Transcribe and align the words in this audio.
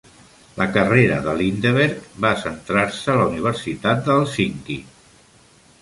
La 0.59 0.65
carrera 0.77 1.19
de 1.27 1.35
Lindeberg 1.41 2.09
va 2.25 2.33
centrar-se 2.45 3.13
a 3.15 3.19
la 3.21 3.31
Universitat 3.35 4.03
de 4.09 4.17
Helsinki. 4.19 4.81